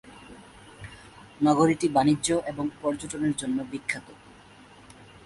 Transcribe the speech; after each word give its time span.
নগরটি 1.41 1.87
বাণিজ্য 1.95 2.27
এবং 2.51 2.65
পর্যটনের 2.81 3.33
জন্য 3.37 3.57
বিখ্যাত। 3.71 4.07